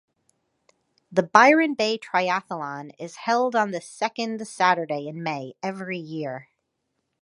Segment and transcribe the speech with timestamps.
[1.11, 6.49] The Byron Bay Triathlon is held on the second Saturday in May every year.